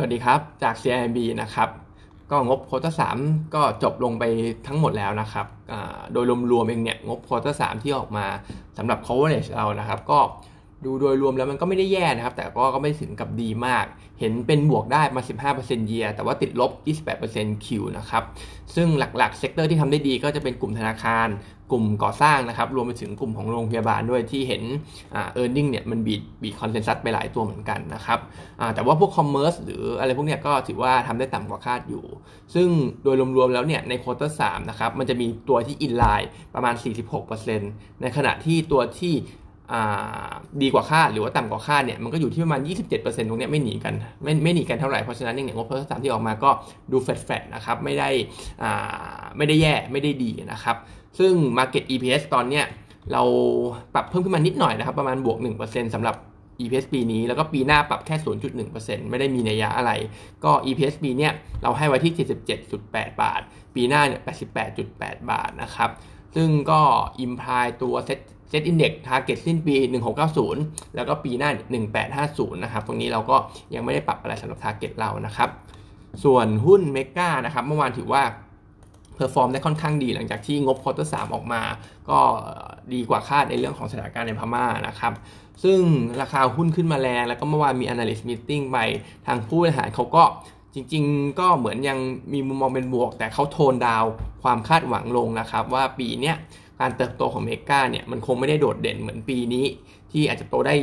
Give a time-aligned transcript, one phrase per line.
[0.00, 1.68] สวัสดีครับ จาก CIB นะครับ
[2.30, 3.18] ก็งบ quarter สาม
[3.54, 4.24] ก็จบลงไป
[4.66, 5.46] ทั้งหมดแล้วนะครับ
[6.12, 8.26] โดยรวมๆเองเนี่ยงบ quarter สามที่ออกมา
[8.78, 10.18] สำหรับ coverage เรานะครับ ก็
[10.84, 13.84] ดูโดยรวมแล้วมันก็ไม่ได้แย่นะครับ แต่ก็ก็ไม่ถึงกับดีมาก
[14.20, 15.22] เห็นเป็นบวกได้มา
[15.56, 16.70] 15% year แต่ว่าติดลบ
[17.18, 17.66] 28% Q
[17.98, 18.22] นะครับ
[18.74, 21.28] ซึ่งหลักๆ sector ที่ทำได้ดีก็จะเป็นกลุ่มธนาคาร
[21.72, 24.62] กลุ่มก่อสร้างนะครับ รวมไปถึงกลุ่มของโรงพยาบาลด้วยที่เห็น
[25.12, 28.18] เอ่า e a r n i n g เนี่ยมันบีดบีดคอนเซนแซสไปหลายตัวเหมือนกันนะครับ
[28.74, 32.04] แต่ว่าพวก commerce หรืออะไรพวกเนี้ยก็ถือว่าทำได้ต่ำกว่าคาดอยู่
[32.54, 32.68] ซึ่ง
[33.02, 36.74] โดยรวมๆแล้วเนี่ยใน quarter สามนะครับมันจะมีตัวที่ in line ประมาณ
[37.38, 39.14] 46%ในขณะที่ตัวที่
[40.62, 42.60] ดีกว่าคาดหรือว่าต่ำกว่าคาดเนี่ยมันก็อยู่ที่ประมาณ
[42.94, 46.50] 27%ตรงนี้ไม่หนีกันไม่ไม่หนีกันเท่าไหร่เพราะฉะนั้นเนี่ยงบเพอร์สามที่ออกมาก็
[46.92, 47.08] ดูแฟ
[47.40, 48.08] ดๆนะครับไม่ได้
[49.36, 50.76] ไม่ได้แย่ไม่ได้ดีนะครับ
[51.18, 52.64] ซึ่ง Market EPS ตอนเนี้ย
[53.12, 53.22] เรา
[53.94, 56.16] ปรับเพิ่มขึ้นมานิดหน่อยนะครับ ประมาณบวก 1%สำหรับ
[56.60, 58.16] EPS ปีนี้แล้วก็ปีหน้าปรับแค่
[58.62, 59.92] 0.1%ไม่ได้มีนัยยะอะไร
[60.44, 61.32] ก็ EPS ปีเนี้ย
[61.62, 62.12] เราให้ไว้ที่
[62.66, 63.40] 77.8 บาท
[63.74, 64.20] ปีหน้าเนี่ย
[64.74, 65.90] 88.8 บาทนะครับ
[66.36, 66.82] ซึ่งก็
[67.24, 69.74] imply ตัว SET SET index target สิ้นปี
[70.34, 71.50] 1690 แล้วก็ปีหน้า
[72.22, 73.36] 1850 นะครับ ตรงนี้เราก็
[73.74, 75.48] ยังไม่ได้ปรับอะไรสำหรับ target เรานะครับ
[76.24, 78.22] ส่วนหุ้นเมกานะครับ เมื่อวานถือว่า
[79.14, 81.62] perform ได้ค่อนข้างดีหลังจากที่งบ quarter สามออกมา
[82.10, 82.18] ก็
[82.92, 85.12] ดีกว่าคาดในเรื่องของสถานการณ์ในพม่านะครับ
[85.64, 85.80] ซึ่ง
[86.20, 88.78] ราคาหุ้นขึ้นมาแรง แล้วก็เมื่อวานมี analyst meeting ไป
[89.26, 90.24] ทางผู้บริหารเขาก็
[90.74, 91.98] จริงๆ ก็เหมือนยัง
[92.32, 94.04] มีมุมมองเป็นบวก แต่เขา tone down
[94.42, 96.36] ความคาดหวังลงนะครับ ว่าปีเนี้ย
[96.80, 99.64] การเติบโตของเมกาเนี่ยมันคงไม่ได้โดดเด่นเหมือนปีนี้
[100.12, 100.74] ที่อาจจะโตได้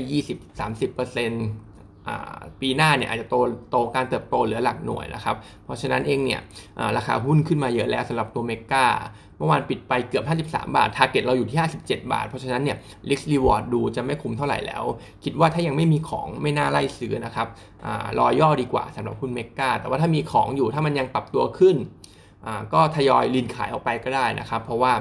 [0.66, 3.36] 20-30%ปีหน้าเนี่ยอาจจะโต
[3.72, 6.42] โตการเติบโตเหลือหลักหน่วยนะครับเพราะฉะนั้นเองเนี่ย
[6.98, 8.86] ราคาหุ้นขึ้นมาเยอะแล้วสำหรับตัว MEGA
[9.38, 12.78] เมื่อวานปิดไปเกือบ 53 บาท target เราอยู่ที่ 57 บาท เพราะฉะนั้นเนี่ย
[13.10, 14.84] risk reward ดูจะไม่คุ้มเท่าไหร่แล้ว
[15.24, 17.48] คิดว่าถ้ายังไม่มีของไม่น่าไล่ซื้อนะครับ
[17.86, 21.76] รอย่อดีกว่าสำหรับหุ้น MEGA แต่ว่าถ้ามีของอยู่ถ้ามันยังปรับตัวขึ้น
[22.74, 24.94] ก็ทยอยรินขายออกไปก็ได้นะครับ เพราะว่า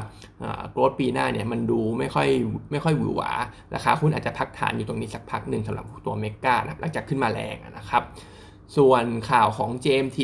[0.70, 2.28] โกรดปีหน้าเนี่ยมันดูไม่ค่อย
[2.70, 3.30] ไม่ค่อยหวือหวา
[3.74, 8.02] ราคาหุ้นอาจจะพักฐานอยู่ตรงนี้สักพักหนึ่งสำหรับตัวเมกาหลังจากขึ้นมาแรงนะครับ
[8.76, 10.20] ส่วนข่าวของ JMT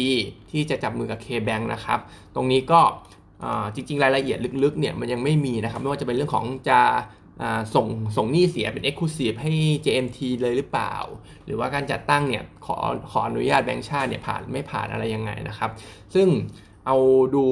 [0.51, 1.99] ที่จะจับมือกับ KBank นะครับ
[2.35, 2.81] ตรงนี้ก็
[3.75, 6.81] จริงๆ รายละเอียดลึกๆเนี่ยมันยังไม่มีนะครับ ไม่ว่าจะเป็นเรื่องของจะ
[7.75, 7.87] ส่ง
[8.17, 9.53] ส่งหนี้เสียเป็น Exclusive ให้
[9.85, 10.95] JMT เลยหรือเปล่า
[11.45, 12.77] หรือว่าการจัดตั้งเนี่ยขอ
[13.11, 15.71] ขออนุญาตแบงค์ชาติเนี่ยผ่านไม่ผ่านอะไรยังไงนะครับ
[16.15, 16.29] ซึ่ง
[16.87, 16.97] เอา
[17.35, 17.45] ดู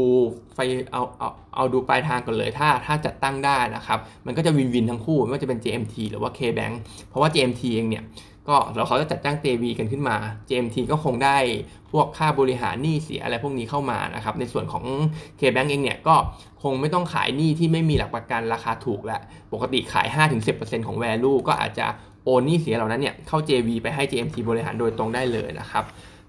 [0.55, 0.59] ไฟ
[0.93, 6.75] เอาเอาเอาดูปลายทางก่อนเลย ถ้าถ้าจัดตั้งได้นะครับ มันก็จะวินวินทั้งคู่ไม่ว่าจะเป็น JMT หรือว่า KBank
[7.09, 8.05] เพราะว่า JMT เองเนี่ย
[8.49, 10.17] ก็เราเขาจะจัดจ้าง JV กันขึ้นมา
[10.49, 11.37] JMT ก็คงได้
[11.93, 14.85] พวกค่าบริหารหนี้เสียอะไรพวกนี้เข้ามานะครับ ในส่วนของ
[15.41, 16.15] KBank เองเนี่ยก็
[16.63, 19.21] คงไม่ต้องขายหนี้ที่ไม่มีหลักประกันราคาถูกแล้ว
[19.53, 20.07] ปกติขาย
[20.47, 21.87] 5-10%ของ value ก็อาจจะ
[22.25, 25.85] โอนหนี้เสียเหล่านั้นเนี่ยเข้า JV ไปให้ JMT บริหารโดยตรงได้เลยนะครับ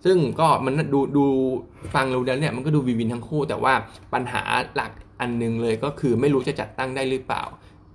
[0.06, 1.26] ซึ่งก็มันดูดู
[1.94, 3.74] ฟังดูแล้วเนี่ยมันก็ดู win-win ทั้งคู่ แต่ว่า
[4.14, 4.44] ปัญหา
[4.76, 7.44] หลักอันนึงเลยก็คือไม่รู้จะจัดตั้งได้หรือเปล่า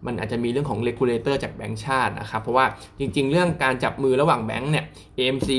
[0.06, 2.66] มันอาจจะมีเรื่องของ regulator จากแบงก์ชาตินะครับ เพราะว่า
[2.98, 4.84] จริงๆ เรื่องการจับมือระหว่างแบงก์เนี่ย
[5.18, 5.50] AMC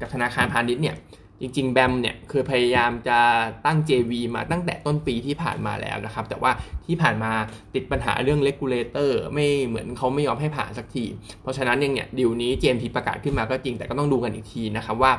[0.00, 0.96] กับธนาคารพาณิชย์เนี่ย
[1.40, 3.18] จริงๆ BAM เนี่ยเคยพยายามจะ
[3.66, 6.50] ตั้ง JV มาตั้งแต่ต้นปีที่ผ่านมาแล้วนะครับ แต่ว่า
[6.86, 7.32] ที่ผ่านมา
[7.74, 11.04] ติดปัญหาเรื่อง regulator ไม่เหมือนเขาไม่ยอมให้ผ่านสักที
[11.42, 15.12] เพราะฉะนั้นเนี่ยดิวนี้ JMT ประกาศขึ้นมาก็จริงแต่ก็ต้องดูกันอีกทีนะครับว่า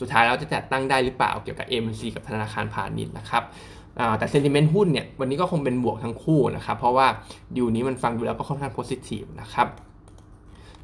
[0.00, 3.42] สุดท้ายแล้วจะจัดตั้งได้หรือเปล่าเกี่ยวกับ AMC กับธนาคารพาณิชย์นะครับ
[4.18, 7.06] แต่เซนติเมนต์หุ้นเนี่ยวันนี้ก็คงเป็นบวกทั้งคู่นะครับเพราะว่า
[7.56, 9.68] ดิวนี้มันฟังดูแล้วก็ค่อนข้างโพซิทีฟนะครับ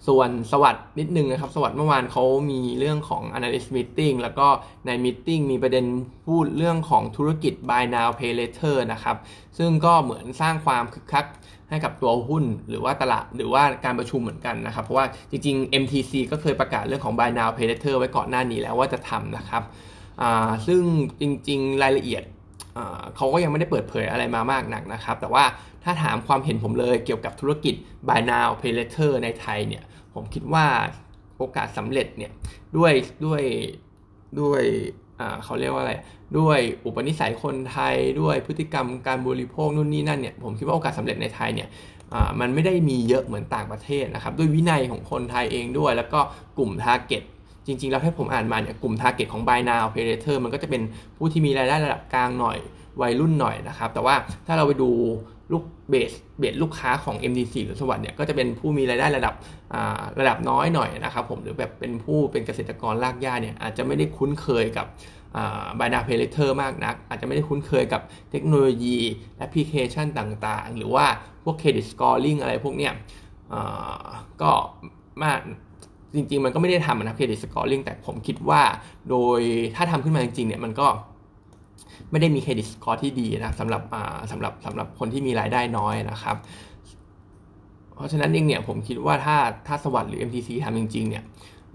[0.07, 4.47] ส่วนสวัสด์นิดนึงนะครับ สวัสด์เมื่อวานเขามีเรื่องของ analyst meeting แล้วก็
[4.87, 5.85] ใน meeting มีประเด็น
[6.27, 9.17] พูดเรื่องของธุรกิจ buy now pay later นะครับ
[9.59, 11.27] ซึ่งก็เหมือนสร้างความคึกคัก
[11.71, 19.63] ให้กับตัวหุ้นหรือว่าตลาดหรือว่าการประชุมเหมือนกันนะครับ เพราะว่าจริงๆ MTC ก็เคยประกาศเรื่องของ buy now pay later ไว้ก่อนหน้านี้แล้วว่าจะทำนะครับ
[20.67, 20.83] ซึ่ง
[21.21, 22.23] จริงๆ รายละเอียด
[23.17, 25.45] เขาก็ยังไม่ได้เปิดเผยอะไรมามากนักนะครับ แต่ว่า
[25.85, 27.75] ถ้าถามความเห็นผมเลยเกี่ยวกับธุรกิจ
[28.09, 29.83] buy now pay later ในไทยเนี่ย
[30.15, 30.67] ผมคิดว่า
[31.39, 32.31] โอกาสสำเร็จเนี่ย
[32.77, 32.93] ด้วย
[33.25, 33.43] ด้วย
[34.41, 34.62] ด้วย
[35.44, 35.94] เขาเรียกว่าอะไร
[36.38, 41.69] ด้วยอุปนิสัยคนไทยด้วยพฤติกรรมการบริโภคนู่นนี่นั่นเนี่ยผมคิดว่าโอกาสสำเร็จในไทยเนี่ย
[42.41, 46.21] มันไม่ได้มีเยอะเหมือนต่างประเทศนะครับ ด้วยวินัยของคนไทยเองด้วย แล้วก็
[46.59, 47.23] กลุ่ม target
[47.67, 50.83] จริง ๆ แล้วถ้าผมอ่านมาเนี่ยกลุ่ม target ของ Buy Now Pay Later มันก็จะเป็น
[51.17, 52.59] ผู้ที่มีรายได้ระดับกลางหน่อย
[53.02, 54.14] วัยรุ่นหน่อยนะครับ แต่ว่า
[54.46, 54.91] ถ้าเราไปดู
[55.52, 59.35] ลูก base base ลูกค้าของ MDC หรือสวัสด์เนี่ยก็จะเป็นผู้มีรายได้ระดับ
[60.20, 64.87] ระดับน้อยหน่อยนะครับผมหรือแบบเป็นผู้เป็นเกษตรกรรากหญ้าเนี่ยอาจจะไม่ได้คุ้นเคยกับ
[65.79, 68.00] Buy Now Pay Later มากนัก อาจจะไม่ได้คุ้นเคยกับ
[68.31, 68.99] เทคโนโลยี
[69.38, 71.06] แอปพลิเคชันต่างๆ หรือว่า
[71.44, 72.93] พวก credit scoring อะไรพวกเนี้ย
[74.43, 74.50] ก็
[75.25, 75.38] มาก
[76.14, 78.62] จริงๆ มันก็ไม่ได้ทำนะ credit scoring แต่ผมคิดว่า
[79.11, 79.40] โดย
[79.76, 80.87] ถ้าทำขึ้นมาจริงๆเนี่ยมันก็
[82.11, 83.83] ไม่ได้มี credit score ที่ดีนะสำหรับ
[84.31, 86.37] สำหรับสำหรับคนที่มีรายได้น้อยนะครับ
[87.95, 89.37] เพราะฉะนั้นเองเนี่ยผมคิดว่าถ้า
[89.67, 91.25] ถ้า SAWAD หรือ MTC ทำจริงๆเนี่ย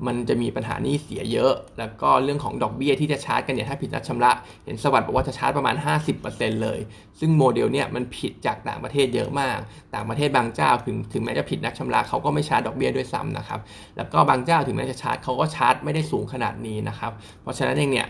[0.08, 4.32] มันจะมีปัญหาหนี้เสียเยอะ แล้วก็เรื่องของดอกเบี้ยที่จะชาร์จกันเนี่ยถ้าผิดนัดชำระ
[4.66, 5.76] เห็น SAWAD บอกว่าจะชาร์จประมาณ
[6.20, 6.80] 50%เลย
[7.20, 9.60] ซึ่งโมเดลเนี่ยมันผิดจากต่างประเทศเยอะมาก
[9.96, 13.60] ต่างประเทศบางเจ้าถึงถึงแม้จะผิดนัดชำระเขาก็ไม่ชาร์จดอกเบี้ยด้วยซ้ำนะครับ
[13.98, 17.12] แล้วก็บางเจ้าถึงแม้จะชาร์จเขาก็ชาร์จไม่ได้สูงขนาดนี้นะครับ
[17.42, 18.08] เพราะฉะนั้นเองเนี่ย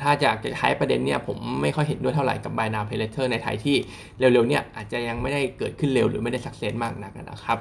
[0.00, 3.76] ถ้าจะใช้ประเด็นเนี่ยผมไม่ค่อยเห็นด้วยเท่าไหร่กับ Buy Now Pay Later ในไทยที่
[4.18, 7.58] เร็วๆเนี่ยอาจจะยังไม่ได้เกิดขึ้นเร็วหรือไม่ได้ success มากนักนะครับ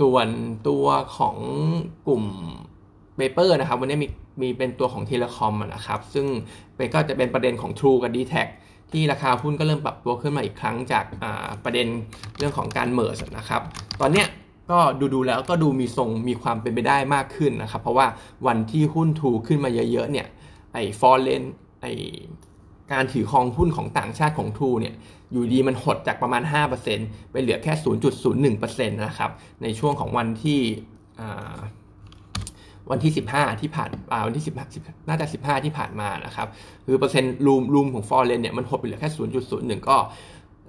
[0.00, 0.28] ส่วน
[0.68, 1.36] ตัวของ
[2.06, 2.24] กลุ่ม
[3.16, 4.08] paper นะครับวันนี้มี
[4.42, 6.26] มีเป็นตัวของ telecom นะครับ ซึ่ง
[6.76, 8.34] เป็นก็จะเป็นประเด็นของ True กับ d t แท
[8.92, 11.04] ที่ราคาหุ้นก็เริ่มปรับตัวขึ้นมาอีกครั้งจาก
[11.64, 11.86] ประเด็น
[12.38, 13.62] เรื่องของการ merge นะครับ
[14.00, 14.26] ตอนเนี้ย
[14.70, 18.06] ก็ดูดูแล้วก็ดูมีทรงมีความเป็นไปได้มากขึ้นนะครับ เพราะว่า
[18.46, 20.26] วันที่หุ้น True ขึ้นมาเยอะๆเนี่ย
[20.74, 21.42] ไอ้ foreign
[21.82, 21.92] ไอ้
[22.92, 24.94] การถือครองหุ้นของต่างชาติของ True เนี่ย
[25.32, 26.42] อยู่ดีมันหดจากประมาณ
[26.86, 27.72] 5%ไปเหลือแค่
[28.34, 29.30] 0.01%นะครับ
[29.62, 30.60] ในช่วงของวันที่
[32.90, 33.90] วันที่ 15 ที่ผ่าน
[34.26, 34.44] วันที่
[34.76, 36.48] 15น่าจะ 15 ที่ผ่านมานะครับ
[36.86, 39.10] คือเปอร์เซ็นต์ room room ของ foreign เนี่ยมันหดไปเหลือแค่
[39.48, 39.96] 0.01 ก็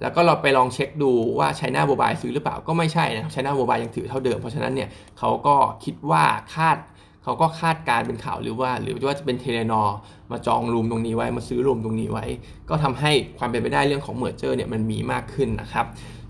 [0.02, 6.24] แล้วก็เราไปลองเช็คดูว่า China Mobile ซื้อหรือเปล่าก็ไม่ใช่นะ China Mobile ยังถือเท่าเดิม เพราะฉะนั้นเนี่ยเขาก็คิดว่า
[6.56, 6.78] คาด
[7.25, 9.81] เขาก็คาดการเป็นข่าวหรือว่า หรือว่าจะเป็น Telenor
[10.31, 12.25] มาจองรูมตรงนี้ไว้มาซื้อรูมตรงนี้ไว้
[12.69, 15.86] ก็ทำให้ความเป็นไปได้เรื่องของเมอร์เจอร์เนี่ยมันมีมากขึ้นนะครับ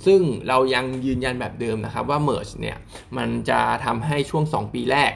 [0.06, 2.78] ซึ่งเรายังยืนยันแบบเดิมนะครับว่าเมอร์จเนี่ย
[3.18, 5.12] มันจะทำให้ช่วง 2 ปีแรก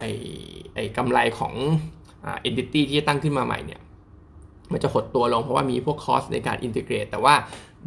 [0.00, 0.10] ไอ้
[0.74, 1.54] ไอ้กำไรของ
[2.22, 3.80] เอ่า entity ที่จะตั้งขึ้นมาใหม่เนี่ย
[4.72, 7.34] มันจะหดตัวลงเพราะว่ามีพวกคอสในการอินทิเกรตแต่ว่า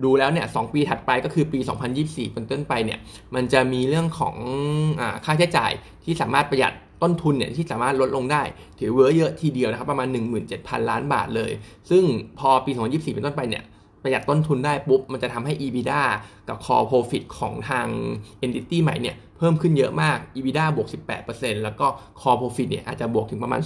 [0.04, 1.60] ดูแล้วเนี่ยสปีถัดไปก็คือปี
[1.98, 3.00] 2024 เป็นต้นไปเนี่ย
[3.36, 4.36] มันจะมีเรื่องของ
[5.02, 5.72] อค่าใช้จ่าย
[6.04, 8.44] ที่สามารถประหยัด ต้นทุนเนี่ยที่สามารถลดลงได้
[8.80, 10.08] ถือเวอร์เยอะทีเดียวนะครับประมาณ
[10.50, 11.52] 17,000 ล้านบาทเลย
[11.90, 12.04] ซึ่ง
[12.40, 13.64] พอปี 2024 เป็นต้นไปเนี่ย
[14.04, 16.04] ประหยัดต้นทุนได้ปุ๊บ มันจะทำให้ EBITDA
[16.50, 17.88] กับ Core Profit ของทาง
[18.46, 20.88] Entity ใหม่เนี่ยเพิ่มขึ้นเยอะมาก EBITDA บวก
[21.26, 21.88] 18%แล้วก็
[22.22, 23.62] Core Profit เนี่ยอาจจะบวกถึงประมาณ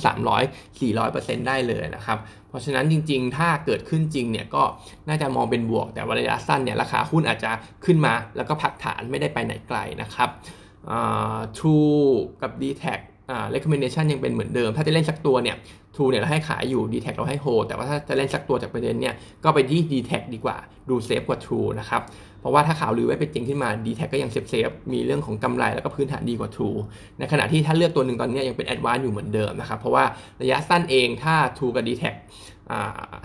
[0.71, 2.17] 300-400%ได้เลยนะครับ
[2.49, 4.63] เพราะฉะนั้นจริงๆ ถ้าเกิดขึ้นจริงเนี่ยก็
[5.07, 7.51] น่าจะมองเป็นบวก แต่ระยะสั้นเนี่ยราคาหุ้นอาจจะ
[7.85, 10.29] ขึ้นมา แล้วก็พักฐานไม่ได้ไปไหนไกลนะครับ
[11.57, 12.09] True
[12.41, 12.85] กับ dtac
[13.29, 15.55] อ่า recommendation ยังเป็นเหมือนเดิม ถ้าจะเล่นสักตัวเนี่ย
[15.95, 20.57] True เนี่ยเราให้ขายอยู่ d t แทเราให้โฮแต่ว่าถ้าจะเล่นสักตัวจากประเด็นเนี่ย ก็ไปที่ dtac ดีกว่า
[20.89, 22.01] ดู safe กว่า True นะครับ
[22.45, 26.79] เพราะว่าถ้าข่าวลือไว้เป็นจริงขึ้นมา d t แทก็ยังเซฟเซฟมีเรื่องของกำไรแล้วก็พื้นฐานดีกว่า True
[27.19, 30.03] ในขณะที่ถ้าเลือกตัวหนึ่งตอนนี้ยังเป็น Advance อยู่เหมือนเดิมนะครับ เพราะว่า
[30.41, 32.03] ระยะสั้นเองถ้า True กับ dtac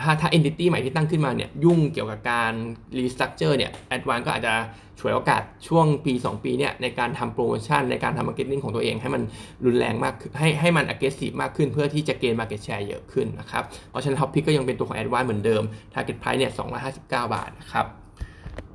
[0.03, 2.53] ถ้าถ้า entity ใหม่ที่ตั้งขึ้นมาเนี่ยยุ่งเกี่ยวกับการ
[2.99, 4.55] restructure เนี่ย Advance ก็อาจจะ
[5.01, 9.23] ฉวยโอกาสช่วงปี 2 ปีเนี่ยในการทำโปรโมชั่นในการทำ marketing ของตัวเองให้มัน
[9.65, 15.63] รุนแรงมากให้ให้มัน aggressive มากขึ้นเพื่อที่จะเกณฑ์ market share เยอะขึ้นนะครับเพราะฉะนั้น top pick ก็ยังเป็นตัวของ Advance เหมือนเดิม
[15.95, 16.53] target price เนี่ย
[16.93, 17.87] 259 บาทนะครับ